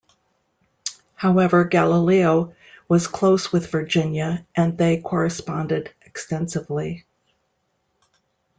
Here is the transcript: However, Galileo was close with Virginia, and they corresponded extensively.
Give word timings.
However, 1.13 1.63
Galileo 1.63 2.55
was 2.87 3.05
close 3.05 3.51
with 3.51 3.69
Virginia, 3.69 4.47
and 4.55 4.75
they 4.75 4.99
corresponded 4.99 5.93
extensively. 6.03 7.05